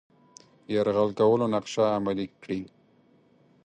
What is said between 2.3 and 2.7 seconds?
کړي.